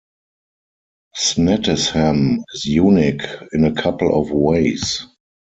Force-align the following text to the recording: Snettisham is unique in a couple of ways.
Snettisham 1.15 2.39
is 2.55 2.65
unique 2.65 3.21
in 3.53 3.65
a 3.65 3.71
couple 3.71 4.19
of 4.19 4.31
ways. 4.31 5.05